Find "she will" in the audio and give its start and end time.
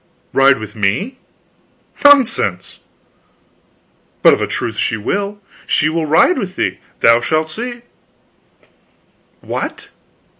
4.77-5.39, 5.67-6.07